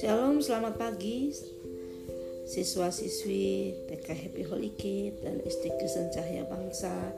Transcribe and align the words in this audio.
Shalom, 0.00 0.40
selamat 0.40 0.80
pagi 0.80 1.28
siswa-siswi 2.48 3.76
TK 3.84 4.08
Happy 4.08 4.48
Holy 4.48 4.72
Kid 4.72 5.20
dan 5.20 5.44
SD 5.44 5.76
Kristen 5.76 6.08
Cahaya 6.08 6.48
Bangsa. 6.48 7.12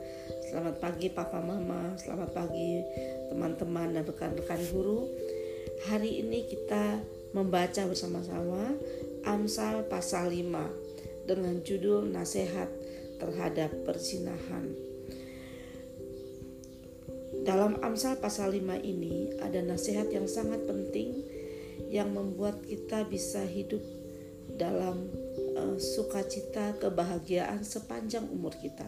Selamat 0.51 0.82
pagi 0.82 1.06
Papa 1.06 1.38
Mama, 1.38 1.95
selamat 1.95 2.34
pagi 2.34 2.82
teman-teman 3.31 3.95
dan 3.95 4.03
rekan-rekan 4.03 4.58
guru. 4.74 5.06
Hari 5.87 6.26
ini 6.26 6.42
kita 6.50 6.99
membaca 7.31 7.87
bersama-sama 7.87 8.74
Amsal 9.30 9.87
pasal 9.87 10.35
5 10.35 11.30
dengan 11.30 11.62
judul 11.62 12.10
Nasihat 12.10 12.67
terhadap 13.22 13.71
Persinahan. 13.87 14.74
Dalam 17.46 17.78
Amsal 17.78 18.19
pasal 18.19 18.59
5 18.59 18.83
ini 18.83 19.38
ada 19.38 19.62
nasihat 19.62 20.10
yang 20.10 20.27
sangat 20.27 20.66
penting 20.66 21.31
yang 21.92 22.12
membuat 22.12 22.60
kita 22.64 23.04
bisa 23.08 23.42
hidup 23.44 23.80
dalam 24.56 25.08
uh, 25.56 25.76
sukacita 25.80 26.76
kebahagiaan 26.80 27.64
sepanjang 27.64 28.26
umur 28.28 28.52
kita 28.58 28.84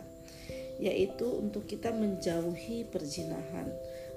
yaitu 0.83 1.25
untuk 1.25 1.71
kita 1.71 1.95
menjauhi 1.95 2.83
perzinahan 2.91 3.71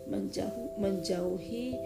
menjauh 0.10 0.74
menjauhi 0.82 1.78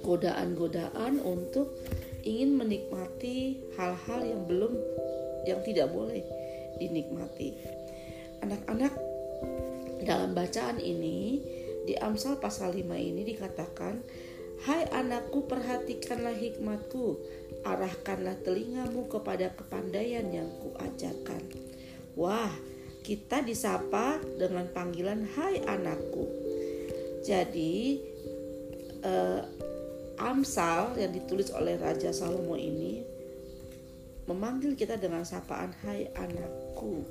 godaan 0.00 0.54
godaan-godaan 0.54 1.18
untuk 1.24 1.74
ingin 2.22 2.54
menikmati 2.56 3.58
hal-hal 3.74 4.20
yang 4.22 4.42
belum 4.46 4.72
yang 5.48 5.60
tidak 5.64 5.88
boleh 5.90 6.22
dinikmati. 6.76 7.56
Anak-anak 8.40 8.92
dalam 10.04 10.32
bacaan 10.32 10.80
ini 10.80 11.40
di 11.84 11.96
Amsal 11.96 12.40
pasal 12.40 12.76
5 12.76 12.84
ini 12.96 13.24
dikatakan 13.24 14.00
Hai 14.60 14.84
anakku 14.92 15.48
perhatikanlah 15.48 16.36
hikmatku. 16.36 17.16
Arahkanlah 17.64 18.36
telingamu 18.44 19.08
kepada 19.08 19.56
kepandaian 19.56 20.28
yang 20.28 20.52
kuajarkan. 20.60 21.40
Wah 22.12 22.52
kita 23.00 23.40
disapa 23.40 24.20
dengan 24.36 24.68
panggilan 24.68 25.24
Hai 25.32 25.64
anakku. 25.64 26.28
Jadi 27.24 28.04
eh, 29.00 29.42
Amsal 30.20 31.00
yang 31.00 31.16
ditulis 31.16 31.48
oleh 31.56 31.80
Raja 31.80 32.12
Salomo 32.12 32.52
ini 32.60 33.00
Memanggil 34.28 34.76
kita 34.76 34.94
dengan 34.94 35.26
sapaan 35.26 35.74
Hai 35.82 36.06
anakku. 36.14 37.02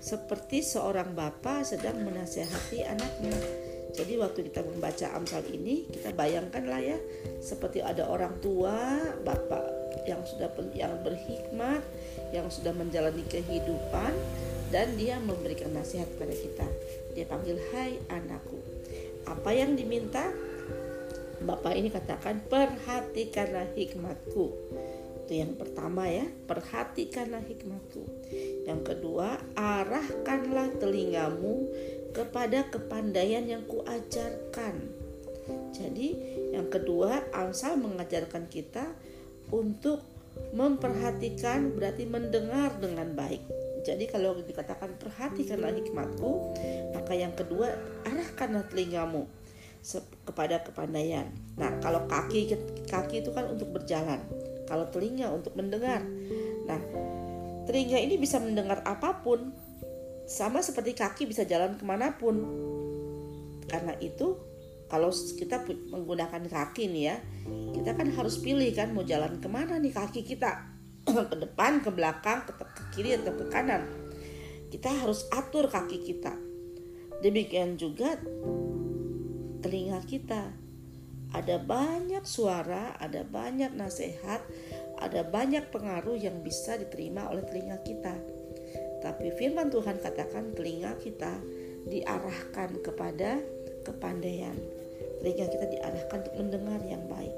Seperti 0.00 0.64
seorang 0.64 1.12
bapak 1.12 1.66
sedang 1.66 2.00
menasehati 2.00 2.88
anaknya 2.88 3.63
jadi 3.94 4.18
waktu 4.18 4.50
kita 4.50 4.66
membaca 4.66 5.06
Amsal 5.14 5.46
ini 5.54 5.86
kita 5.86 6.10
bayangkanlah 6.18 6.82
ya 6.82 6.98
seperti 7.38 7.78
ada 7.78 8.10
orang 8.10 8.34
tua, 8.42 8.74
bapak 9.22 9.62
yang 10.10 10.20
sudah 10.26 10.50
yang 10.74 10.98
berhikmat, 11.06 11.80
yang 12.34 12.50
sudah 12.50 12.74
menjalani 12.74 13.22
kehidupan 13.30 14.12
dan 14.74 14.98
dia 14.98 15.22
memberikan 15.22 15.70
nasihat 15.70 16.10
kepada 16.18 16.34
kita. 16.34 16.66
Dia 17.14 17.24
panggil, 17.30 17.54
"Hai 17.70 18.02
anakku." 18.10 18.58
Apa 19.30 19.54
yang 19.54 19.78
diminta? 19.78 20.26
Bapak 21.38 21.78
ini 21.78 21.94
katakan, 21.94 22.42
"Perhatikanlah 22.50 23.70
hikmatku." 23.78 24.46
Itu 25.24 25.32
yang 25.40 25.56
pertama 25.56 26.04
ya, 26.10 26.26
perhatikanlah 26.50 27.46
hikmatku. 27.46 28.02
Yang 28.68 28.80
kedua, 28.92 29.40
arahkanlah 29.56 30.76
telingamu 30.76 31.64
kepada 32.14 32.70
kepandaian 32.70 33.42
yang 33.44 33.66
kuajarkan. 33.66 34.88
Jadi, 35.74 36.14
yang 36.54 36.70
kedua, 36.70 37.26
Amsal 37.34 37.76
mengajarkan 37.76 38.46
kita 38.48 38.86
untuk 39.50 40.00
memperhatikan 40.54 41.74
berarti 41.74 42.06
mendengar 42.06 42.78
dengan 42.78 43.12
baik. 43.12 43.42
Jadi 43.84 44.08
kalau 44.08 44.40
dikatakan 44.40 44.96
perhatikanlah 44.96 45.76
hikmatku, 45.76 46.56
maka 46.96 47.12
yang 47.12 47.36
kedua 47.36 47.68
arahkanlah 48.08 48.64
telingamu 48.72 49.28
kepada 50.24 50.64
kepandaian. 50.64 51.28
Nah, 51.60 51.76
kalau 51.84 52.08
kaki 52.08 52.48
kaki 52.88 53.20
itu 53.20 53.30
kan 53.36 53.44
untuk 53.52 53.68
berjalan, 53.76 54.24
kalau 54.64 54.88
telinga 54.88 55.28
untuk 55.28 55.52
mendengar. 55.52 56.00
Nah, 56.64 56.80
telinga 57.68 58.00
ini 58.00 58.16
bisa 58.16 58.40
mendengar 58.40 58.80
apa 58.88 59.20
pun, 59.20 59.52
sama 60.24 60.64
seperti 60.64 60.96
kaki 60.96 61.28
bisa 61.28 61.44
jalan 61.44 61.76
ke 61.76 61.84
mana 61.84 62.16
pun. 62.16 62.40
Karena 63.68 63.96
itu 64.00 64.40
kalau 64.88 65.12
kita 65.12 65.64
menggunakan 65.92 66.44
kaki 66.44 66.92
nih 66.92 67.04
ya 67.08 67.16
kita 67.72 67.96
kan 67.96 68.08
harus 68.12 68.40
pilih 68.40 68.68
kan 68.72 68.92
mau 68.92 69.04
jalan 69.04 69.40
ke 69.40 69.48
mana 69.48 69.76
nih 69.80 69.92
kaki 69.92 70.24
kita. 70.24 70.72
Ke 71.04 71.36
depan 71.36 71.84
ke 71.84 71.92
belakang 71.92 72.48
ke, 72.48 72.56
ke 72.56 72.82
kiri 72.96 73.20
atau 73.20 73.36
ke 73.36 73.44
kanan. 73.52 73.84
Kita 74.72 74.88
harus 74.88 75.28
atur 75.28 75.68
kaki 75.68 76.00
kita. 76.00 76.32
Demikian 77.20 77.76
juga 77.76 78.16
telinga 79.60 80.00
kita. 80.08 80.48
Ada 81.36 81.60
banyak 81.60 82.24
suara 82.24 82.96
ada 82.96 83.20
banyak 83.20 83.76
nasihat 83.76 84.40
ada 84.96 85.26
banyak 85.26 85.68
pengaruh 85.68 86.16
yang 86.16 86.40
bisa 86.40 86.80
diterima 86.80 87.28
oleh 87.28 87.44
telinga 87.44 87.82
kita 87.84 88.33
tapi 89.14 89.30
firman 89.38 89.70
Tuhan 89.70 90.02
katakan 90.02 90.58
telinga 90.58 90.98
kita 90.98 91.38
diarahkan 91.86 92.82
kepada 92.82 93.38
kepandaian. 93.86 94.58
Telinga 95.22 95.46
kita 95.54 95.66
diarahkan 95.70 96.18
untuk 96.26 96.34
mendengar 96.34 96.82
yang 96.82 97.06
baik. 97.06 97.36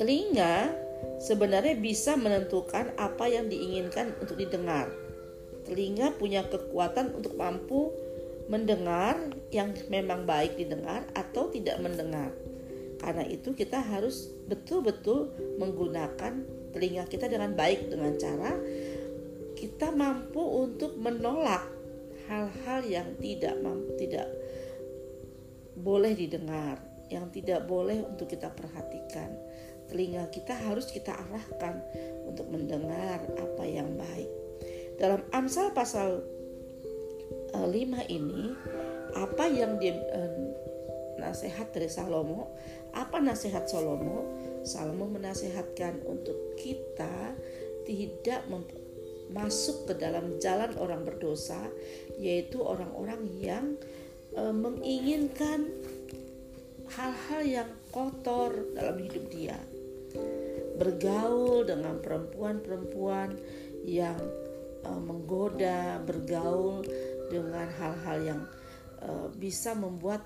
Telinga 0.00 0.72
sebenarnya 1.20 1.76
bisa 1.76 2.16
menentukan 2.16 2.96
apa 2.96 3.28
yang 3.28 3.52
diinginkan 3.52 4.16
untuk 4.16 4.40
didengar. 4.40 4.88
Telinga 5.68 6.16
punya 6.16 6.40
kekuatan 6.48 7.12
untuk 7.12 7.36
mampu 7.36 7.92
mendengar 8.48 9.20
yang 9.52 9.76
memang 9.92 10.24
baik 10.24 10.56
didengar 10.56 11.04
atau 11.12 11.52
tidak 11.52 11.76
mendengar. 11.84 12.32
Karena 12.96 13.28
itu 13.28 13.52
kita 13.52 13.84
harus 13.84 14.32
betul-betul 14.48 15.36
menggunakan 15.60 16.32
telinga 16.72 17.04
kita 17.06 17.28
dengan 17.28 17.52
baik 17.52 17.92
dengan 17.92 18.16
cara 18.16 18.56
kita 19.64 19.96
mampu 19.96 20.44
untuk 20.44 20.92
menolak 21.00 21.64
hal-hal 22.28 22.84
yang 22.84 23.16
tidak 23.16 23.56
tidak 23.96 24.28
boleh 25.72 26.12
didengar, 26.12 26.84
yang 27.08 27.32
tidak 27.32 27.64
boleh 27.64 28.04
untuk 28.04 28.28
kita 28.28 28.52
perhatikan. 28.52 29.32
Telinga 29.88 30.28
kita 30.28 30.52
harus 30.52 30.92
kita 30.92 31.16
arahkan 31.16 31.80
untuk 32.28 32.44
mendengar 32.52 33.24
apa 33.40 33.64
yang 33.64 33.88
baik. 33.96 34.28
Dalam 35.00 35.24
Amsal 35.32 35.72
pasal 35.72 36.20
5 37.56 37.64
eh, 37.64 38.04
ini, 38.12 38.52
apa 39.16 39.48
yang 39.48 39.80
dia 39.80 39.96
eh, 39.96 40.32
nasihat 41.16 41.72
dari 41.72 41.88
Salomo, 41.88 42.52
apa 42.92 43.16
nasihat 43.16 43.64
Salomo? 43.64 44.28
Salomo 44.60 45.08
menasehatkan 45.08 46.04
untuk 46.04 46.52
kita 46.60 47.32
tidak 47.88 48.44
masuk 49.34 49.90
ke 49.90 49.98
dalam 49.98 50.38
jalan 50.38 50.70
orang 50.78 51.02
berdosa, 51.02 51.58
yaitu 52.22 52.62
orang-orang 52.62 53.26
yang 53.42 53.74
e, 54.32 54.42
menginginkan 54.54 55.68
hal-hal 56.94 57.42
yang 57.42 57.70
kotor 57.90 58.54
dalam 58.78 58.96
hidup 59.02 59.24
dia. 59.34 59.58
Bergaul 60.78 61.66
dengan 61.66 61.98
perempuan-perempuan 61.98 63.34
yang 63.82 64.18
e, 64.86 64.90
menggoda, 64.94 65.98
bergaul 66.06 66.86
dengan 67.26 67.66
hal-hal 67.66 68.18
yang 68.22 68.40
e, 69.02 69.34
bisa 69.34 69.74
membuat 69.74 70.22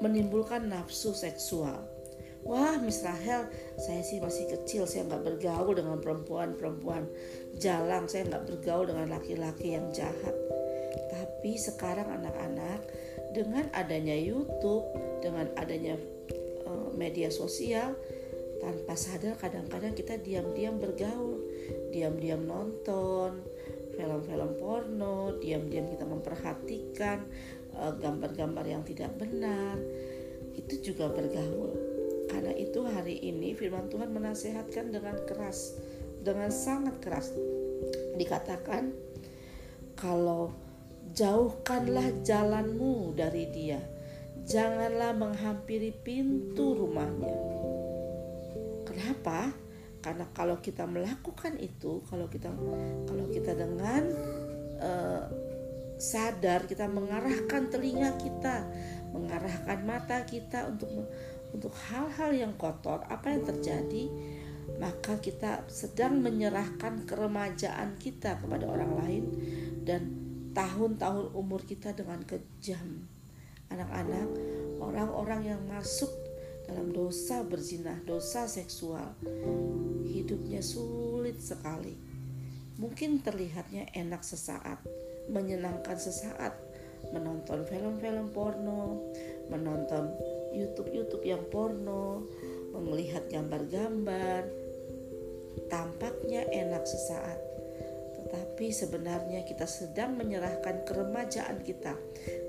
menimbulkan 0.00 0.66
nafsu 0.66 1.12
seksual 1.12 1.89
Wah 2.40 2.80
Miss 2.80 3.04
Rahel 3.04 3.44
saya 3.76 4.00
sih 4.00 4.16
masih 4.16 4.48
kecil 4.48 4.88
saya 4.88 5.04
nggak 5.04 5.24
bergaul 5.24 5.76
dengan 5.76 6.00
perempuan-perempuan 6.00 7.04
jalan. 7.60 8.08
Saya 8.08 8.28
nggak 8.32 8.44
bergaul 8.48 8.88
dengan 8.88 9.12
laki-laki 9.12 9.76
yang 9.76 9.92
jahat. 9.92 10.32
Tapi 11.12 11.56
sekarang 11.60 12.08
anak-anak 12.08 12.80
dengan 13.36 13.68
adanya 13.76 14.16
YouTube 14.16 14.88
dengan 15.20 15.52
adanya 15.60 16.00
uh, 16.64 16.90
media 16.96 17.28
sosial 17.28 17.92
tanpa 18.60 18.92
sadar 18.96 19.36
kadang-kadang 19.36 19.92
kita 19.92 20.16
diam-diam 20.20 20.80
bergaul. 20.80 21.44
Diam-diam 21.92 22.44
nonton 22.48 23.44
film-film 23.90 24.56
porno 24.56 25.36
diam-diam 25.44 25.92
kita 25.92 26.08
memperhatikan 26.08 27.20
eh, 27.76 27.92
gambar-gambar 28.00 28.64
uh, 28.64 28.72
yang 28.72 28.82
tidak 28.84 29.12
benar. 29.20 29.76
Itu 30.56 30.80
juga 30.80 31.12
bergaul 31.12 31.89
karena 32.30 32.54
itu 32.54 32.86
hari 32.86 33.18
ini 33.26 33.58
firman 33.58 33.90
Tuhan 33.90 34.14
menasehatkan 34.14 34.94
dengan 34.94 35.18
keras, 35.26 35.74
dengan 36.22 36.54
sangat 36.54 37.02
keras. 37.02 37.34
Dikatakan 38.14 38.94
kalau 39.98 40.54
jauhkanlah 41.10 42.22
jalanmu 42.22 43.18
dari 43.18 43.50
dia. 43.50 43.82
janganlah 44.40 45.14
menghampiri 45.14 45.94
pintu 45.94 46.74
rumahnya. 46.74 47.38
Kenapa? 48.82 49.54
Karena 50.02 50.26
kalau 50.34 50.58
kita 50.58 50.90
melakukan 50.90 51.54
itu, 51.60 52.02
kalau 52.10 52.26
kita 52.26 52.50
kalau 53.06 53.30
kita 53.30 53.52
dengan 53.54 54.10
uh, 54.80 55.22
sadar 56.00 56.64
kita 56.66 56.88
mengarahkan 56.88 57.68
telinga 57.68 58.16
kita, 58.16 58.64
mengarahkan 59.12 59.78
mata 59.84 60.24
kita 60.24 60.66
untuk 60.72 60.88
untuk 61.50 61.74
hal-hal 61.90 62.30
yang 62.34 62.52
kotor, 62.54 63.02
apa 63.10 63.34
yang 63.34 63.42
terjadi? 63.46 64.06
Maka 64.78 65.18
kita 65.18 65.66
sedang 65.66 66.22
menyerahkan 66.22 67.04
keremajaan 67.04 67.98
kita 67.98 68.38
kepada 68.38 68.64
orang 68.70 68.92
lain 69.02 69.24
dan 69.82 70.14
tahun-tahun 70.54 71.34
umur 71.34 71.66
kita 71.66 71.92
dengan 71.92 72.22
kejam. 72.22 73.06
Anak-anak, 73.70 74.28
orang-orang 74.82 75.54
yang 75.54 75.62
masuk 75.66 76.10
dalam 76.66 76.90
dosa 76.94 77.42
berzinah, 77.42 77.98
dosa 78.06 78.46
seksual, 78.46 79.14
hidupnya 80.06 80.62
sulit 80.62 81.38
sekali. 81.42 81.94
Mungkin 82.78 83.20
terlihatnya 83.20 83.90
enak 83.92 84.22
sesaat, 84.22 84.80
menyenangkan 85.30 85.98
sesaat, 85.98 86.54
menonton 87.10 87.66
film-film 87.66 88.30
porno, 88.30 89.12
menonton 89.50 90.14
YouTube-YouTube 90.50 91.24
yang 91.24 91.42
porno, 91.48 92.26
melihat 92.78 93.26
gambar-gambar, 93.28 94.46
tampaknya 95.68 96.46
enak 96.50 96.86
sesaat. 96.86 97.38
Tetapi 98.20 98.70
sebenarnya 98.70 99.42
kita 99.42 99.66
sedang 99.66 100.14
menyerahkan 100.14 100.86
keremajaan 100.86 101.66
kita, 101.66 101.98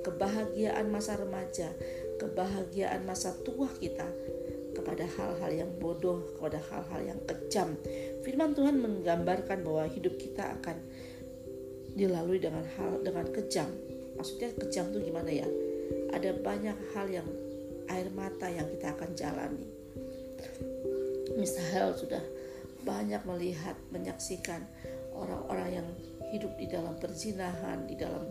kebahagiaan 0.06 0.88
masa 0.94 1.18
remaja, 1.18 1.74
kebahagiaan 2.22 3.02
masa 3.02 3.34
tua 3.42 3.66
kita 3.82 4.06
kepada 4.72 5.04
hal-hal 5.18 5.52
yang 5.66 5.72
bodoh, 5.82 6.38
kepada 6.38 6.62
hal-hal 6.70 7.02
yang 7.16 7.20
kejam. 7.26 7.76
Firman 8.22 8.54
Tuhan 8.54 8.78
menggambarkan 8.78 9.66
bahwa 9.66 9.90
hidup 9.90 10.16
kita 10.22 10.54
akan 10.62 10.78
dilalui 11.98 12.40
dengan 12.40 12.64
hal 12.78 13.02
dengan 13.04 13.28
kejam. 13.34 13.68
Maksudnya 14.16 14.54
kejam 14.56 14.94
itu 14.94 15.12
gimana 15.12 15.32
ya? 15.34 15.48
Ada 16.14 16.40
banyak 16.40 16.78
hal 16.94 17.08
yang 17.10 17.28
air 17.92 18.08
mata 18.16 18.48
yang 18.48 18.68
kita 18.72 18.96
akan 18.96 19.12
jalani. 19.14 19.68
Misalnya 21.36 21.92
sudah 21.96 22.24
banyak 22.82 23.22
melihat, 23.28 23.78
menyaksikan 23.94 24.66
orang-orang 25.14 25.84
yang 25.84 25.88
hidup 26.32 26.56
di 26.58 26.66
dalam 26.72 26.96
perzinahan, 26.98 27.86
di 27.86 28.00
dalam 28.00 28.26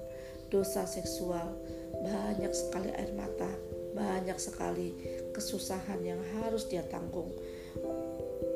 dosa 0.51 0.89
seksual, 0.89 1.55
banyak 2.01 2.51
sekali 2.51 2.91
air 2.97 3.12
mata, 3.15 3.49
banyak 3.95 4.39
sekali 4.41 4.97
kesusahan 5.37 6.01
yang 6.03 6.21
harus 6.41 6.67
dia 6.67 6.83
tanggung. 6.89 7.31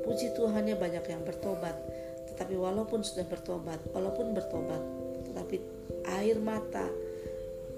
Puji 0.03 0.35
Tuhannya 0.37 0.77
banyak 0.77 1.05
yang 1.09 1.23
bertobat, 1.23 1.77
tetapi 2.35 2.59
walaupun 2.59 3.07
sudah 3.07 3.25
bertobat, 3.29 3.81
walaupun 3.95 4.35
bertobat, 4.35 4.83
tetapi 5.31 5.57
air 6.19 6.37
mata, 6.43 6.91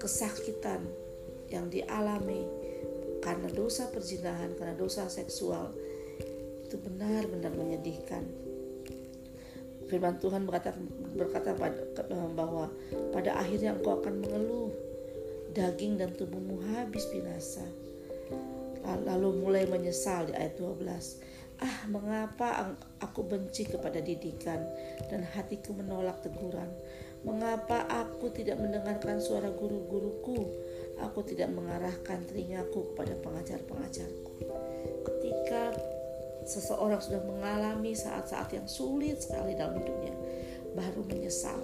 kesakitan 0.01 0.83
yang 1.47 1.71
dialami 1.71 2.45
karena 3.27 3.51
dosa 3.51 3.91
perzinahan, 3.91 4.55
karena 4.55 4.71
dosa 4.79 5.11
seksual 5.11 5.75
itu 6.63 6.79
benar-benar 6.79 7.51
menyedihkan. 7.51 8.23
Firman 9.91 10.15
Tuhan 10.15 10.47
berkata, 10.47 10.71
berkata 11.11 11.51
pada, 11.51 12.07
bahwa 12.31 12.71
pada 13.11 13.35
akhirnya 13.35 13.75
engkau 13.75 13.99
akan 13.99 14.23
mengeluh, 14.23 14.71
daging 15.51 15.99
dan 15.99 16.15
tubuhmu 16.15 16.63
habis 16.71 17.03
binasa. 17.11 17.67
Lalu 18.87 19.43
mulai 19.43 19.67
menyesal 19.67 20.31
di 20.31 20.33
ayat 20.35 20.55
12. 20.55 21.59
Ah, 21.59 21.83
mengapa 21.91 22.79
aku 23.03 23.27
benci 23.27 23.67
kepada 23.67 23.99
didikan 23.99 24.63
dan 25.11 25.27
hatiku 25.35 25.75
menolak 25.75 26.23
teguran? 26.23 26.71
Mengapa 27.27 27.83
aku 27.91 28.31
tidak 28.31 28.55
mendengarkan 28.55 29.19
suara 29.19 29.51
guru-guruku? 29.51 30.47
Aku 30.97 31.21
tidak 31.21 31.53
mengarahkan 31.53 32.25
telingaku 32.25 32.93
kepada 32.93 33.13
pengajar-pengajarku. 33.21 34.33
Ketika 35.05 35.77
seseorang 36.47 37.03
sudah 37.03 37.21
mengalami 37.27 37.93
saat-saat 37.93 38.49
yang 38.55 38.65
sulit 38.65 39.19
sekali 39.19 39.53
dalam 39.53 39.77
hidupnya, 39.77 40.15
baru 40.73 41.03
menyesal. 41.05 41.59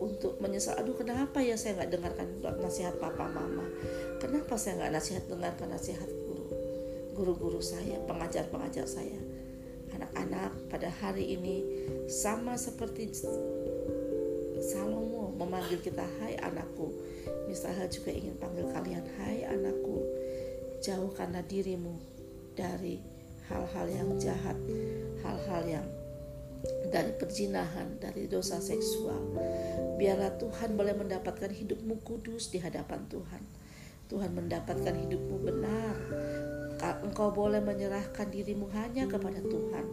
Untuk 0.00 0.40
menyesal, 0.40 0.80
aduh 0.80 0.96
kenapa 0.96 1.44
ya 1.44 1.60
saya 1.60 1.76
nggak 1.76 1.90
dengarkan 1.92 2.28
nasihat 2.60 2.96
papa 2.96 3.28
mama? 3.28 3.68
Kenapa 4.16 4.56
saya 4.56 4.80
nggak 4.80 4.92
nasihat 4.96 5.24
dengarkan 5.28 5.68
nasihat 5.76 6.08
guru, 6.08 6.44
guru-guru 7.12 7.60
saya, 7.60 8.00
pengajar-pengajar 8.08 8.88
saya? 8.88 9.20
Anak-anak 9.92 10.70
pada 10.72 10.88
hari 10.88 11.36
ini 11.36 11.56
sama 12.08 12.56
seperti 12.56 13.12
Salomo 14.60 15.32
memanggil 15.40 15.80
kita, 15.80 16.04
hai 16.20 16.36
anakku, 16.36 16.92
Misalnya 17.50 17.90
juga 17.90 18.14
ingin 18.14 18.38
panggil 18.38 18.62
kalian, 18.70 19.02
hai 19.18 19.42
anakku, 19.42 20.06
jauhkanlah 20.78 21.42
dirimu 21.50 21.98
dari 22.54 23.02
hal-hal 23.50 23.86
yang 23.90 24.10
jahat, 24.22 24.54
hal-hal 25.26 25.62
yang 25.66 25.86
dari 26.94 27.10
perzinahan, 27.18 27.98
dari 27.98 28.30
dosa 28.30 28.62
seksual. 28.62 29.18
Biarlah 29.98 30.38
Tuhan 30.38 30.78
boleh 30.78 30.94
mendapatkan 30.94 31.50
hidupmu 31.50 32.06
kudus 32.06 32.54
di 32.54 32.62
hadapan 32.62 33.02
Tuhan. 33.10 33.42
Tuhan 34.06 34.30
mendapatkan 34.30 34.94
hidupmu 34.94 35.36
benar. 35.42 35.96
Engkau 37.02 37.34
boleh 37.34 37.58
menyerahkan 37.58 38.30
dirimu 38.30 38.70
hanya 38.72 39.10
kepada 39.10 39.42
Tuhan. 39.42 39.84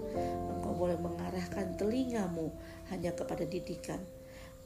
Engkau 0.54 0.74
boleh 0.78 0.96
mengarahkan 1.02 1.74
telingamu 1.74 2.54
hanya 2.94 3.12
kepada 3.18 3.44
didikan 3.44 4.00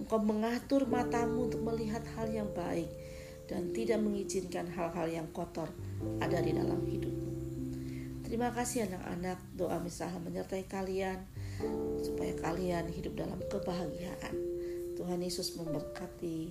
Engkau 0.02 0.18
mengatur 0.18 0.90
matamu 0.90 1.46
untuk 1.46 1.62
melihat 1.62 2.02
hal 2.18 2.26
yang 2.34 2.50
baik 2.58 2.90
dan 3.46 3.70
tidak 3.70 4.02
mengizinkan 4.02 4.66
hal-hal 4.74 5.06
yang 5.06 5.30
kotor 5.30 5.70
ada 6.18 6.42
di 6.42 6.58
dalam 6.58 6.82
hidupmu. 6.82 7.30
Terima 8.26 8.50
kasih 8.50 8.90
anak-anak, 8.90 9.38
doa 9.54 9.78
misalnya 9.78 10.18
menyertai 10.24 10.66
kalian 10.66 11.22
supaya 12.02 12.34
kalian 12.42 12.90
hidup 12.90 13.14
dalam 13.14 13.38
kebahagiaan. 13.46 14.34
Tuhan 14.98 15.22
Yesus 15.22 15.54
memberkati. 15.54 16.50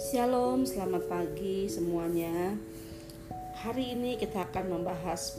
Shalom, 0.00 0.64
selamat 0.64 1.12
pagi 1.12 1.68
semuanya. 1.68 2.56
Hari 3.60 3.92
ini 3.92 4.16
kita 4.16 4.48
akan 4.48 4.80
membahas 4.80 5.36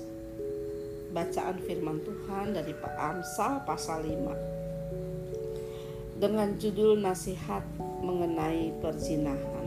bacaan 1.10 1.58
firman 1.66 1.98
Tuhan 2.06 2.54
dari 2.54 2.70
Amsal 2.78 3.66
pasal 3.66 4.06
5 4.06 6.22
dengan 6.22 6.54
judul 6.62 7.02
nasihat 7.02 7.66
mengenai 8.06 8.70
perzinahan. 8.78 9.66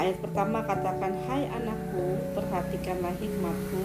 Ayat 0.00 0.24
pertama 0.24 0.64
katakan, 0.64 1.20
"Hai 1.28 1.44
anakku, 1.44 2.16
perhatikanlah 2.32 3.12
hikmatku, 3.20 3.84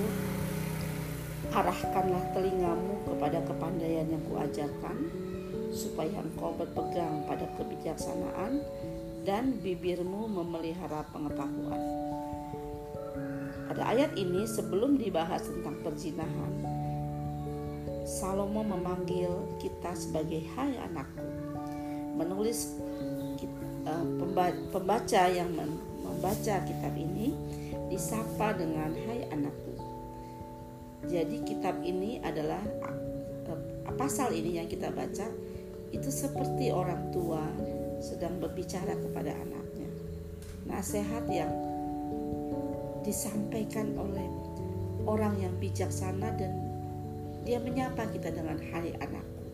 arahkanlah 1.51 2.31
telingamu 2.31 2.95
kepada 3.03 3.43
kepandaian 3.43 4.07
yang 4.07 4.23
kuajarkan." 4.31 5.28
Supaya 5.73 6.21
engkau 6.21 6.53
berpegang 6.57 7.25
pada 7.29 7.45
kebijaksanaan 7.57 8.61
dan 9.23 9.57
bibirmu 9.61 10.25
memelihara 10.25 11.05
pengetahuan. 11.13 11.81
Pada 13.69 13.85
ayat 13.93 14.17
ini 14.17 14.49
sebelum 14.49 14.97
dibahas 14.97 15.45
tentang 15.45 15.77
perzinahan, 15.85 16.53
Salomo 18.09 18.65
memanggil 18.65 19.29
kita 19.61 19.93
sebagai 19.93 20.41
hai 20.57 20.73
anakku. 20.81 21.21
Menulis 22.17 22.73
eh, 23.85 24.05
pembaca 24.73 25.23
yang 25.29 25.53
membaca 26.01 26.55
kitab 26.65 26.93
ini 26.97 27.37
disapa 27.93 28.57
dengan 28.57 28.97
hai 29.05 29.29
anakku. 29.29 29.77
Jadi 31.05 31.45
kitab 31.45 31.77
ini 31.85 32.17
adalah 32.25 32.65
eh, 32.65 33.93
pasal 33.93 34.33
ini 34.33 34.57
yang 34.57 34.65
kita 34.65 34.89
baca 34.89 35.29
itu 35.89 36.09
seperti 36.09 36.69
orang 36.69 37.09
tua 37.09 37.41
sedang 37.99 38.39
berbicara 38.39 38.95
kepada 38.95 39.35
anaknya. 39.35 39.89
Nasihat 40.69 41.25
yang 41.27 41.51
disampaikan 43.03 43.95
oleh 43.97 44.27
orang 45.09 45.33
yang 45.41 45.53
bijaksana 45.57 46.35
dan 46.37 46.53
Dia 47.47 47.57
menyapa 47.57 48.05
kita 48.13 48.29
dengan 48.29 48.59
hai 48.61 48.93
anakku. 48.99 49.45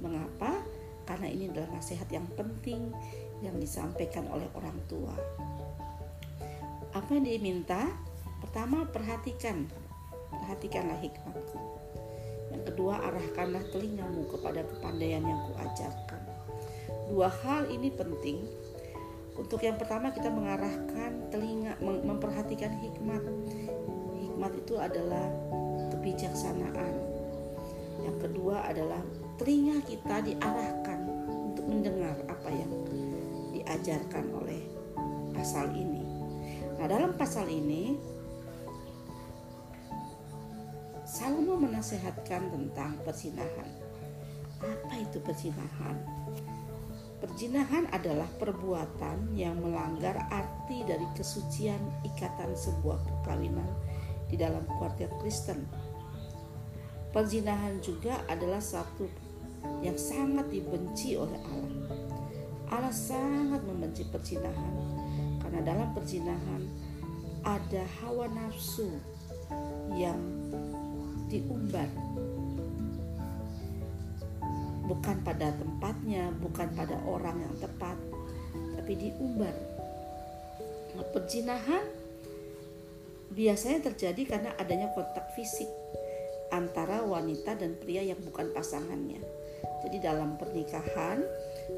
Mengapa? 0.00 0.62
Karena 1.04 1.26
ini 1.26 1.50
adalah 1.50 1.76
nasihat 1.76 2.06
yang 2.08 2.24
penting 2.38 2.94
yang 3.42 3.58
disampaikan 3.58 4.24
oleh 4.30 4.46
orang 4.56 4.78
tua. 4.86 5.12
Apa 6.96 7.10
yang 7.18 7.26
diminta? 7.26 7.90
Pertama, 8.40 8.88
perhatikan. 8.88 9.68
Perhatikanlah 10.30 11.02
hikmatku. 11.02 11.79
Yang 12.50 12.62
kedua, 12.74 12.98
arahkanlah 13.06 13.62
telingamu 13.70 14.26
kepada 14.26 14.66
kepandaian 14.66 15.22
yang 15.22 15.40
kuajarkan. 15.50 16.20
Dua 17.10 17.30
hal 17.30 17.70
ini 17.70 17.90
penting. 17.94 18.46
Untuk 19.38 19.62
yang 19.64 19.78
pertama 19.80 20.12
kita 20.12 20.28
mengarahkan 20.28 21.30
telinga, 21.32 21.78
memperhatikan 21.80 22.74
hikmat. 22.82 23.22
Hikmat 24.20 24.52
itu 24.58 24.74
adalah 24.76 25.26
kebijaksanaan. 25.94 26.94
Yang 28.04 28.16
kedua 28.28 28.66
adalah 28.66 29.00
telinga 29.40 29.80
kita 29.86 30.20
diarahkan 30.26 30.98
untuk 31.54 31.64
mendengar 31.66 32.14
apa 32.28 32.50
yang 32.52 32.72
diajarkan 33.54 34.24
oleh 34.34 34.60
pasal 35.32 35.72
ini. 35.72 36.04
Nah, 36.76 36.86
dalam 36.88 37.16
pasal 37.16 37.48
ini 37.48 37.96
Salomo 41.10 41.58
menasehatkan 41.58 42.54
tentang 42.54 42.94
persinahan. 43.02 43.66
Apa 44.62 44.94
itu 44.94 45.18
persinahan? 45.18 45.98
Perzinahan 47.18 47.90
adalah 47.90 48.30
perbuatan 48.38 49.34
yang 49.34 49.58
melanggar 49.58 50.14
arti 50.30 50.86
dari 50.86 51.02
kesucian 51.18 51.82
ikatan 52.06 52.54
sebuah 52.54 53.02
perkawinan 53.02 53.66
di 54.30 54.38
dalam 54.38 54.62
keluarga 54.70 55.10
Kristen. 55.18 55.66
Perzinahan 57.10 57.82
juga 57.82 58.22
adalah 58.30 58.62
satu 58.62 59.10
yang 59.82 59.98
sangat 59.98 60.46
dibenci 60.46 61.18
oleh 61.18 61.42
Allah. 61.42 61.98
Allah 62.70 62.94
sangat 62.94 63.66
membenci 63.66 64.06
perzinahan 64.06 64.74
karena 65.42 65.58
dalam 65.66 65.90
perzinahan 65.90 66.70
ada 67.42 67.82
hawa 67.98 68.30
nafsu 68.30 68.94
yang 69.98 70.22
diumbar 71.30 71.86
bukan 74.90 75.22
pada 75.22 75.54
tempatnya, 75.54 76.34
bukan 76.42 76.66
pada 76.74 76.98
orang 77.06 77.38
yang 77.38 77.54
tepat, 77.62 77.94
tapi 78.74 78.98
diumbar. 78.98 79.54
Nah, 80.98 81.06
perzinahan 81.14 81.86
biasanya 83.30 83.86
terjadi 83.86 84.26
karena 84.26 84.50
adanya 84.58 84.90
kontak 84.90 85.30
fisik 85.38 85.70
antara 86.50 87.06
wanita 87.06 87.54
dan 87.54 87.78
pria 87.78 88.02
yang 88.02 88.18
bukan 88.18 88.50
pasangannya. 88.50 89.22
Jadi 89.86 90.02
dalam 90.02 90.34
pernikahan 90.34 91.22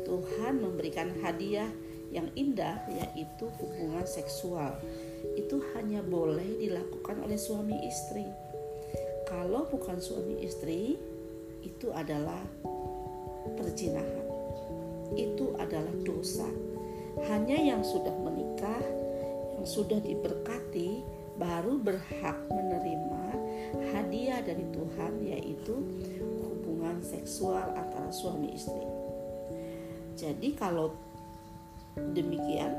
Tuhan 0.08 0.64
memberikan 0.64 1.12
hadiah 1.20 1.68
yang 2.08 2.32
indah 2.32 2.80
yaitu 2.88 3.52
hubungan 3.60 4.08
seksual. 4.08 4.72
Itu 5.36 5.60
hanya 5.76 6.00
boleh 6.00 6.64
dilakukan 6.64 7.20
oleh 7.20 7.36
suami 7.36 7.76
istri. 7.84 8.24
Kalau 9.32 9.64
bukan 9.64 9.96
suami 9.96 10.44
istri, 10.44 11.00
itu 11.64 11.88
adalah 11.88 12.44
perzinahan. 13.56 14.28
Itu 15.16 15.56
adalah 15.56 15.88
dosa. 16.04 16.44
Hanya 17.32 17.56
yang 17.56 17.80
sudah 17.80 18.12
menikah, 18.12 18.84
yang 19.56 19.64
sudah 19.64 20.04
diberkati, 20.04 21.00
baru 21.40 21.80
berhak 21.80 22.44
menerima 22.52 23.24
hadiah 23.96 24.44
dari 24.44 24.68
Tuhan, 24.68 25.24
yaitu 25.24 25.80
hubungan 26.44 27.00
seksual 27.00 27.72
antara 27.72 28.12
suami 28.12 28.52
istri. 28.52 28.84
Jadi, 30.12 30.52
kalau 30.52 30.92
demikian, 31.96 32.76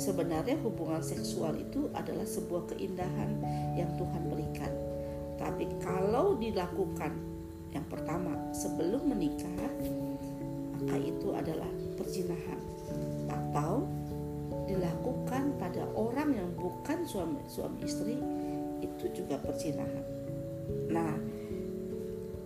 sebenarnya 0.00 0.56
hubungan 0.64 1.04
seksual 1.04 1.52
itu 1.60 1.92
adalah 1.92 2.24
sebuah 2.24 2.74
keindahan 2.74 3.38
yang 3.76 3.92
Tuhan 4.00 4.24
berikan. 4.32 4.73
Kalau 5.84 6.40
dilakukan 6.40 7.12
yang 7.74 7.86
pertama, 7.90 8.32
sebelum 8.54 9.10
menikah, 9.10 9.68
maka 10.78 10.96
itu 10.96 11.34
adalah 11.34 11.68
perzinahan 11.98 12.60
atau 13.26 13.82
dilakukan 14.70 15.58
pada 15.58 15.82
orang 15.98 16.38
yang 16.38 16.50
bukan 16.54 17.02
suami 17.02 17.42
suami 17.50 17.82
istri 17.82 18.16
itu 18.78 19.04
juga 19.10 19.42
perzinahan. 19.42 20.06
Nah, 20.88 21.18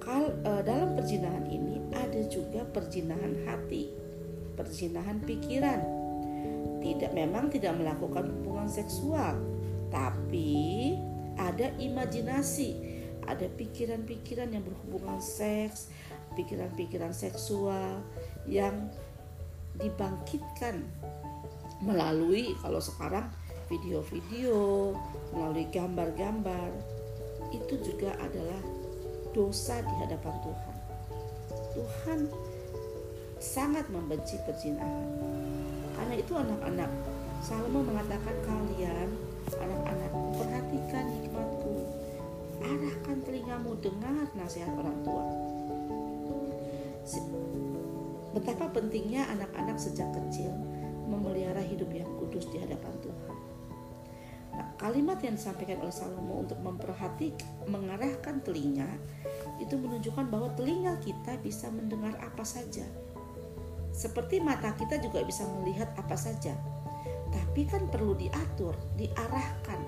kal, 0.01 0.33
e, 0.33 0.53
dalam 0.65 0.97
perzinahan 0.97 1.45
ini 1.47 1.77
ada 1.93 2.25
juga 2.33 2.65
perzinahan 2.65 3.45
hati, 3.45 3.93
perzinahan 4.57 5.21
pikiran. 5.23 5.81
Tidak 6.81 7.13
memang 7.13 7.53
tidak 7.53 7.77
melakukan 7.77 8.33
hubungan 8.33 8.71
seksual, 8.71 9.37
tapi 9.93 10.95
ada 11.37 11.69
imajinasi 11.77 12.88
ada 13.29 13.47
pikiran-pikiran 13.61 14.49
yang 14.51 14.65
berhubungan 14.65 15.21
seks, 15.21 15.93
pikiran-pikiran 16.35 17.13
seksual 17.13 18.01
yang 18.49 18.89
dibangkitkan 19.77 20.83
melalui 21.85 22.57
kalau 22.65 22.81
sekarang 22.83 23.29
video-video, 23.69 24.97
melalui 25.37 25.69
gambar-gambar 25.69 26.73
itu 27.53 27.75
juga 27.85 28.17
adalah 28.19 28.61
dosa 29.37 29.85
di 29.85 29.95
hadapan 30.01 30.35
Tuhan. 30.41 30.77
Tuhan 31.77 32.21
sangat 33.39 33.87
membenci 33.93 34.35
perzinahan. 34.43 35.07
Karena 35.95 36.15
itu 36.17 36.33
anak-anak 36.35 36.91
Salomo 37.39 37.87
mengatakan 37.87 38.35
kalian 38.43 39.15
anak-anak 39.55 40.13
perhatikan 40.35 41.05
hikmatku 41.23 41.98
arahkan 42.63 43.19
telingamu 43.23 43.79
dengar 43.79 44.27
nasihat 44.35 44.71
orang 44.75 44.99
tua. 45.03 45.25
Betapa 48.37 48.71
pentingnya 48.71 49.25
anak-anak 49.33 49.81
sejak 49.81 50.13
kecil 50.13 50.53
memelihara 51.09 51.65
hidup 51.65 51.89
yang 51.91 52.07
kudus 52.21 52.47
di 52.53 52.61
hadapan 52.61 52.93
Tuhan. 53.01 53.35
Nah, 54.59 54.69
kalimat 54.77 55.19
yang 55.25 55.39
disampaikan 55.39 55.81
oleh 55.81 55.95
Salomo 55.95 56.45
untuk 56.45 56.59
memperhatikan, 56.61 57.47
mengarahkan 57.71 58.43
telinga 58.45 58.91
itu 59.63 59.75
menunjukkan 59.79 60.29
bahwa 60.29 60.53
telinga 60.55 60.99
kita 61.01 61.41
bisa 61.41 61.73
mendengar 61.73 62.15
apa 62.21 62.45
saja. 62.45 62.85
Seperti 63.95 64.39
mata 64.39 64.77
kita 64.77 65.01
juga 65.01 65.25
bisa 65.25 65.43
melihat 65.59 65.91
apa 65.97 66.15
saja. 66.15 66.55
Tapi 67.33 67.67
kan 67.67 67.89
perlu 67.89 68.15
diatur, 68.15 68.77
diarahkan. 68.95 69.81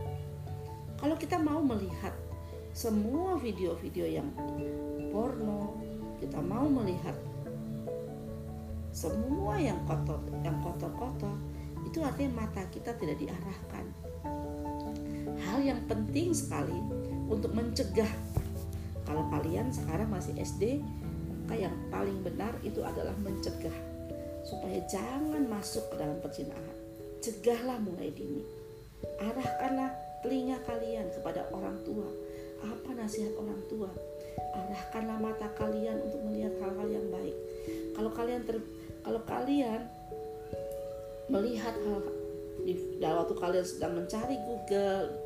Kalau 0.98 1.16
kita 1.16 1.38
mau 1.38 1.60
melihat 1.62 2.12
semua 2.70 3.34
video-video 3.34 4.06
yang 4.06 4.30
porno 5.10 5.74
kita 6.22 6.38
mau 6.38 6.70
melihat 6.70 7.18
semua 8.94 9.58
yang 9.58 9.78
kotor 9.86 10.22
yang 10.46 10.54
kotor-kotor 10.62 11.34
itu 11.82 11.98
artinya 12.02 12.46
mata 12.46 12.62
kita 12.70 12.94
tidak 12.94 13.18
diarahkan. 13.18 13.84
Hal 15.42 15.58
yang 15.64 15.82
penting 15.90 16.30
sekali 16.30 16.76
untuk 17.26 17.50
mencegah. 17.56 18.10
Kalau 19.02 19.26
kalian 19.32 19.74
sekarang 19.74 20.06
masih 20.12 20.36
SD 20.38 20.78
maka 21.42 21.66
yang 21.66 21.74
paling 21.90 22.22
benar 22.22 22.54
itu 22.62 22.86
adalah 22.86 23.14
mencegah. 23.18 23.74
Supaya 24.46 24.78
jangan 24.86 25.42
masuk 25.50 25.90
ke 25.90 25.94
dalam 25.98 26.22
perzinahan 26.22 26.76
cegahlah 27.18 27.82
mulai 27.82 28.14
dini. 28.14 28.46
Arahkanlah 29.18 29.90
telinga 30.22 30.60
kalian 30.68 31.08
kepada 31.12 31.48
orang 31.52 31.80
tua 31.84 32.08
apa 32.60 32.90
nasihat 32.92 33.32
orang 33.40 33.60
tua? 33.66 33.90
Arahkanlah 34.56 35.18
mata 35.20 35.48
kalian 35.56 36.00
untuk 36.04 36.20
melihat 36.28 36.52
hal-hal 36.60 36.88
yang 36.88 37.06
baik. 37.08 37.36
Kalau 37.96 38.10
kalian 38.12 38.42
ter, 38.44 38.56
kalau 39.04 39.20
kalian 39.24 39.80
melihat 41.30 41.74
hal 41.86 42.02
di 42.60 42.74
waktu 43.00 43.34
kalian 43.40 43.64
sedang 43.64 43.92
mencari 43.96 44.36
Google, 44.44 45.16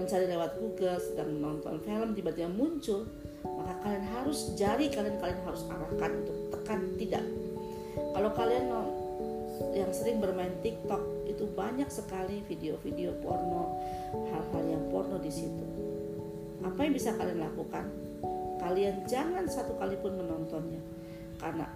mencari 0.00 0.24
lewat 0.24 0.56
Google, 0.56 0.96
sedang 1.02 1.28
menonton 1.36 1.76
film 1.84 2.16
tiba-tiba 2.16 2.48
muncul, 2.48 3.04
maka 3.44 3.74
kalian 3.84 4.04
harus 4.08 4.56
jari 4.56 4.88
kalian 4.88 5.20
kalian 5.20 5.40
harus 5.44 5.62
arahkan 5.68 6.10
untuk 6.24 6.36
tekan 6.56 6.80
tidak. 6.96 7.24
Kalau 7.98 8.30
kalian 8.32 8.64
yang 9.74 9.90
sering 9.90 10.22
bermain 10.22 10.54
TikTok 10.62 11.28
itu 11.28 11.44
banyak 11.52 11.90
sekali 11.90 12.40
video-video 12.46 13.12
porno, 13.20 13.76
hal-hal 14.32 14.64
yang 14.64 14.84
porno 14.88 15.18
di 15.20 15.28
situ 15.28 15.78
apa 16.64 16.80
yang 16.82 16.94
bisa 16.94 17.14
kalian 17.14 17.40
lakukan? 17.42 17.86
Kalian 18.58 19.06
jangan 19.06 19.46
satu 19.46 19.78
kali 19.78 19.94
pun 20.02 20.18
menontonnya. 20.18 20.82
Karena 21.38 21.66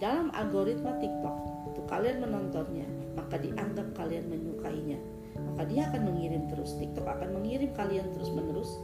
dalam 0.00 0.32
algoritma 0.32 0.96
TikTok, 0.96 1.36
itu 1.72 1.80
kalian 1.84 2.24
menontonnya, 2.24 2.88
maka 3.12 3.36
dianggap 3.36 3.92
kalian 3.92 4.24
menyukainya. 4.32 4.96
Maka 5.34 5.62
dia 5.68 5.90
akan 5.92 6.02
mengirim 6.08 6.48
terus. 6.48 6.72
TikTok 6.80 7.04
akan 7.04 7.36
mengirim 7.36 7.70
kalian 7.76 8.08
terus-menerus 8.16 8.80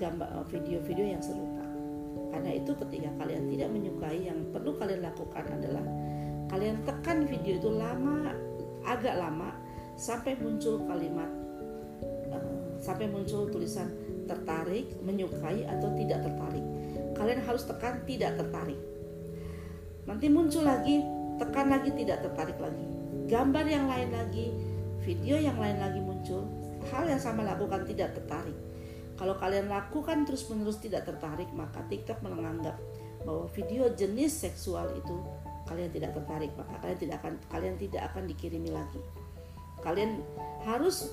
gambar 0.00 0.28
eh, 0.32 0.46
video-video 0.48 1.06
yang 1.18 1.22
serupa. 1.22 1.64
Karena 2.32 2.50
itu 2.56 2.72
ketika 2.86 3.10
kalian 3.20 3.50
tidak 3.50 3.68
menyukai 3.72 4.20
yang 4.24 4.38
perlu 4.54 4.72
kalian 4.78 5.04
lakukan 5.04 5.44
adalah 5.48 5.84
kalian 6.48 6.80
tekan 6.88 7.28
video 7.28 7.60
itu 7.60 7.68
lama 7.68 8.32
agak 8.88 9.20
lama 9.20 9.52
sampai 10.00 10.38
muncul 10.40 10.80
kalimat 10.88 11.28
uh, 12.32 12.78
sampai 12.80 13.10
muncul 13.10 13.50
tulisan 13.52 13.92
tertarik, 14.28 14.92
menyukai 15.00 15.64
atau 15.64 15.88
tidak 15.96 16.22
tertarik. 16.22 16.64
Kalian 17.16 17.40
harus 17.42 17.64
tekan 17.64 18.04
tidak 18.04 18.36
tertarik. 18.36 18.78
Nanti 20.04 20.28
muncul 20.28 20.62
lagi, 20.68 21.02
tekan 21.40 21.72
lagi 21.72 21.90
tidak 21.96 22.22
tertarik 22.22 22.60
lagi. 22.60 22.86
Gambar 23.28 23.64
yang 23.64 23.88
lain 23.88 24.12
lagi, 24.12 24.52
video 25.02 25.40
yang 25.40 25.56
lain 25.56 25.80
lagi 25.80 26.00
muncul, 26.04 26.44
hal 26.92 27.08
yang 27.08 27.20
sama 27.20 27.44
lakukan 27.44 27.88
tidak 27.88 28.14
tertarik 28.14 28.56
kalau 29.18 29.34
kalian 29.34 29.66
lakukan 29.66 30.22
terus-menerus 30.22 30.78
tidak 30.78 31.02
tertarik, 31.02 31.50
maka 31.50 31.82
TikTok 31.90 32.22
menganggap 32.22 32.78
bahwa 33.26 33.50
video 33.50 33.90
jenis 33.90 34.30
seksual 34.30 34.94
itu 34.94 35.16
kalian 35.66 35.90
tidak 35.90 36.14
tertarik, 36.14 36.54
maka 36.54 36.78
kalian 36.78 36.98
tidak 37.02 37.16
akan 37.18 37.34
kalian 37.50 37.74
tidak 37.82 38.02
akan 38.14 38.30
dikirimi 38.30 38.70
lagi. 38.70 39.02
Kalian 39.82 40.22
harus 40.62 41.10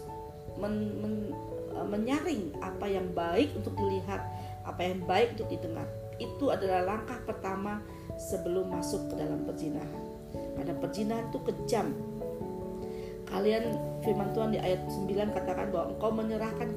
men, 0.61 1.01
men, 1.01 1.13
menyaring 1.83 2.55
apa 2.63 2.87
yang 2.87 3.11
baik 3.11 3.51
untuk 3.59 3.75
dilihat, 3.75 4.23
apa 4.63 4.79
yang 4.79 5.03
baik 5.03 5.35
untuk 5.35 5.51
didengar. 5.51 5.87
Itu 6.15 6.55
adalah 6.55 6.95
langkah 6.95 7.19
pertama 7.27 7.83
sebelum 8.15 8.71
masuk 8.71 9.11
ke 9.11 9.19
dalam 9.19 9.43
perzinahan. 9.43 10.03
Karena 10.55 10.73
perzinahan 10.79 11.27
itu 11.27 11.39
kejam, 11.43 11.91
kalian 13.27 13.75
firman 14.05 14.31
Tuhan 14.31 14.55
di 14.55 14.59
ayat 14.61 14.87
9 14.87 15.35
katakan 15.35 15.67
bahwa 15.73 15.91
engkau 15.91 16.11
menyerahkan 16.15 16.69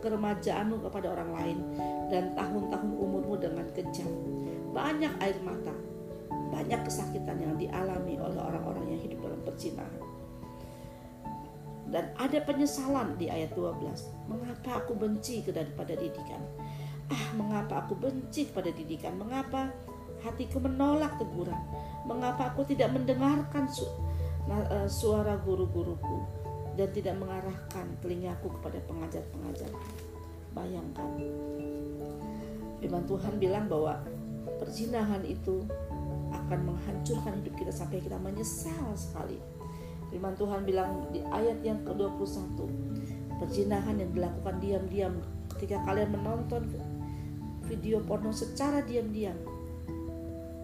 keremajaanmu 0.00 0.80
kepada 0.88 1.12
orang 1.12 1.30
lain 1.36 1.58
dan 2.08 2.32
tahun-tahun 2.32 2.92
umurmu 2.96 3.36
dengan 3.36 3.66
kejam. 3.76 4.08
Banyak 4.72 5.12
air 5.20 5.36
mata, 5.44 5.74
banyak 6.48 6.80
kesakitan 6.86 7.36
yang 7.42 7.54
dialami 7.60 8.16
oleh 8.16 8.40
orang-orang 8.40 8.96
yang 8.96 9.00
hidup 9.04 9.18
dalam 9.28 9.40
perzinahan. 9.44 10.05
Dan 11.86 12.10
ada 12.18 12.38
penyesalan 12.42 13.14
di 13.14 13.30
ayat 13.30 13.54
12. 13.54 14.26
Mengapa 14.26 14.82
aku 14.82 14.98
benci 14.98 15.46
daripada 15.46 15.94
didikan? 15.94 16.42
Ah, 17.06 17.30
mengapa 17.38 17.86
aku 17.86 17.94
benci 17.94 18.50
kepada 18.50 18.74
didikan? 18.74 19.14
Mengapa 19.14 19.70
hatiku 20.26 20.58
menolak 20.58 21.14
teguran? 21.22 21.58
Mengapa 22.02 22.50
aku 22.50 22.66
tidak 22.66 22.90
mendengarkan 22.90 23.70
Eh, 24.46 24.86
suara 24.86 25.34
guru-guruku 25.42 26.22
dan 26.78 26.86
tidak 26.94 27.18
mengarahkan 27.18 27.98
telingaku 27.98 28.46
kepada 28.54 28.78
pengajar-pengajar. 28.86 29.66
Bayangkan, 30.54 31.10
firman 32.78 33.02
Tuhan 33.10 33.42
bilang 33.42 33.66
bahwa 33.66 34.06
perzinahan 34.62 35.26
itu 35.26 35.66
akan 36.30 36.62
menghancurkan 36.62 37.42
hidup 37.42 37.58
kita 37.58 37.72
sampai 37.74 37.98
kita 37.98 38.14
menyesal 38.22 38.94
sekali. 38.94 39.42
Firman 40.16 40.32
Tuhan 40.32 40.64
bilang 40.64 41.12
di 41.12 41.20
ayat 41.28 41.60
yang 41.60 41.84
ke-21, 41.84 42.56
perzinahan 43.36 44.00
yang 44.00 44.16
dilakukan 44.16 44.56
diam-diam 44.64 45.20
ketika 45.52 45.76
kalian 45.84 46.08
menonton 46.16 46.72
video 47.68 48.00
porno 48.00 48.32
secara 48.32 48.80
diam-diam 48.80 49.36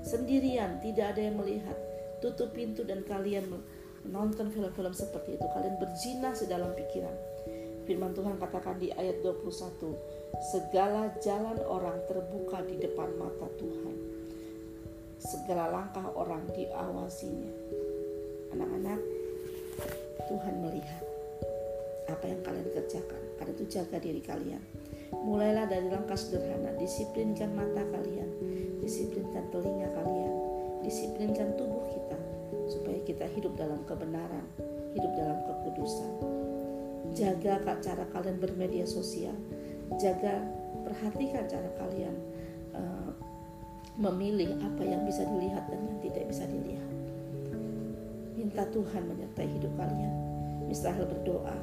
sendirian, 0.01 0.81
tidak 0.81 1.13
ada 1.13 1.29
yang 1.29 1.37
melihat 1.37 1.77
tutup 2.25 2.57
pintu 2.57 2.81
dan 2.89 3.05
kalian 3.05 3.45
menonton 4.09 4.49
film-film 4.49 4.97
seperti 4.97 5.37
itu 5.37 5.45
kalian 5.53 5.77
berzina 5.77 6.33
sedalam 6.33 6.73
pikiran. 6.73 7.13
Firman 7.85 8.17
Tuhan 8.17 8.41
katakan 8.41 8.81
di 8.81 8.89
ayat 8.89 9.21
21 9.21 9.53
segala 10.49 11.13
jalan 11.21 11.61
orang 11.69 12.01
terbuka 12.09 12.65
di 12.65 12.81
depan 12.81 13.21
mata 13.21 13.53
Tuhan. 13.61 14.01
Segala 15.21 15.69
langkah 15.69 16.09
orang 16.17 16.41
diawasinya. 16.57 17.53
Anak-anak 18.57 19.22
Tuhan 20.29 20.55
melihat 20.61 21.05
apa 22.11 22.25
yang 22.29 22.41
kalian 22.45 22.69
kerjakan. 22.73 23.23
Karena 23.39 23.53
itu 23.57 23.65
jaga 23.71 23.97
diri 23.99 24.23
kalian. 24.23 24.63
Mulailah 25.13 25.69
dari 25.69 25.89
langkah 25.93 26.17
sederhana. 26.17 26.73
Disiplinkan 26.77 27.53
mata 27.53 27.85
kalian. 27.93 28.29
Disiplinkan 28.81 29.49
telinga 29.53 29.89
kalian. 29.93 30.33
Disiplinkan 30.83 31.55
tubuh 31.57 31.85
kita. 31.89 32.19
Supaya 32.69 32.99
kita 33.05 33.27
hidup 33.33 33.55
dalam 33.59 33.83
kebenaran, 33.85 34.47
hidup 34.97 35.13
dalam 35.17 35.39
kekudusan. 35.45 36.13
Jaga 37.13 37.61
cara 37.85 38.09
kalian 38.09 38.41
bermedia 38.41 38.89
sosial, 38.89 39.37
jaga 40.01 40.41
perhatikan 40.81 41.45
cara 41.45 41.69
kalian 41.77 42.17
uh, 42.73 43.13
memilih 44.01 44.57
apa 44.65 44.81
yang 44.81 45.05
bisa 45.05 45.21
dilihat 45.29 45.69
dan 45.69 45.81
yang 45.85 46.01
tidak 46.01 46.25
bisa 46.33 46.49
dilihat. 46.49 46.92
Minta 48.53 48.69
Tuhan 48.69 49.09
menyertai 49.09 49.49
hidup 49.49 49.73
kalian. 49.81 50.13
Misalnya 50.69 51.09
berdoa 51.09 51.57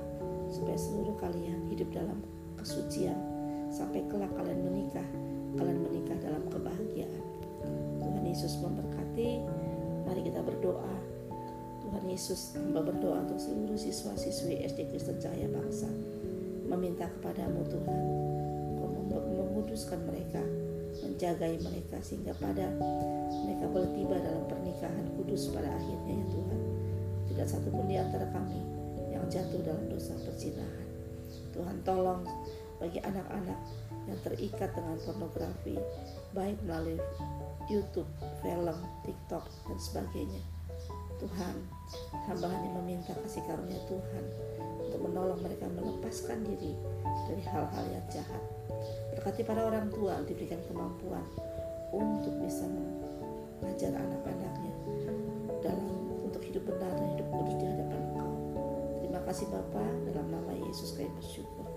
supaya 0.49 0.73
seluruh 0.73 1.13
kalian 1.21 1.69
hidup 1.69 1.85
dalam 1.93 2.17
kesucian 2.57 3.13
sampai 3.69 4.01
kelak 4.09 4.33
kalian 4.33 4.57
menikah, 4.65 5.05
kalian 5.53 5.85
menikah 5.85 6.17
dalam 6.17 6.41
kebahagiaan. 6.49 7.21
Tuhan 8.01 8.25
Yesus 8.25 8.57
memberkati. 8.57 9.37
Mari 10.09 10.33
kita 10.33 10.41
berdoa. 10.41 10.97
Tuhan 11.85 12.09
Yesus 12.09 12.57
hamba 12.57 12.81
berdoa 12.81 13.21
untuk 13.21 13.37
seluruh 13.37 13.77
siswa-siswi 13.77 14.65
SD 14.65 14.89
Kristen 14.89 15.21
Cahaya 15.21 15.45
Bangsa. 15.45 15.93
Meminta 16.65 17.05
kepadamu 17.05 17.69
Tuhan, 17.69 18.01
Kau 18.81 18.89
menguduskan 19.13 20.09
mereka, 20.09 20.41
menjagai 21.05 21.53
mereka 21.61 22.01
sehingga 22.01 22.33
pada 22.41 22.65
mereka 23.45 23.69
boleh 23.69 23.93
tiba 23.93 24.17
dalam 24.17 24.41
pernikahan 24.49 25.05
kudus 25.21 25.53
pada 25.53 25.69
akhirnya 25.69 26.17
ya 26.17 26.27
Tuhan. 26.33 26.68
Tidak 27.39 27.55
satu 27.55 27.71
pun 27.71 27.87
di 27.87 27.95
antara 27.95 28.27
kami 28.35 28.59
yang 29.15 29.23
jatuh 29.31 29.63
dalam 29.63 29.87
dosa 29.87 30.11
perzinahan. 30.27 30.91
Tuhan 31.55 31.79
tolong 31.87 32.27
bagi 32.83 32.99
anak-anak 32.99 33.55
yang 34.11 34.19
terikat 34.27 34.75
dengan 34.75 34.99
pornografi, 35.07 35.79
baik 36.35 36.59
melalui 36.67 36.99
YouTube, 37.71 38.11
film, 38.43 38.75
TikTok, 39.07 39.47
dan 39.71 39.79
sebagainya. 39.79 40.43
Tuhan, 41.15 41.55
hamba 42.27 42.51
hanya 42.51 42.75
meminta 42.83 43.15
kasih 43.23 43.47
karunia 43.47 43.87
Tuhan 43.87 44.23
untuk 44.83 44.99
menolong 44.99 45.39
mereka 45.39 45.71
melepaskan 45.71 46.43
diri 46.43 46.75
dari 47.23 47.43
hal-hal 47.47 47.85
yang 47.87 48.03
jahat. 48.11 48.43
Berkati 49.15 49.47
para 49.47 49.63
orang 49.63 49.87
tua 49.87 50.19
diberikan 50.27 50.59
kemampuan 50.67 51.23
untuk 51.95 52.35
bisa 52.43 52.67
mengajar 53.63 53.95
anak-anaknya 53.95 54.68
kasih 59.29 59.45
Bapa 59.53 59.85
dalam 60.09 60.25
nama 60.33 60.57
Yesus 60.57 60.97
kami 60.97 61.05
bersyukur. 61.21 61.68